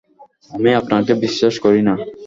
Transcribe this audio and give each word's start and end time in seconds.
আমি 0.51 0.69
আপনাকে 0.79 1.11
বিশ্বাস 1.23 1.55
করি 1.65 1.81
না। 1.87 1.93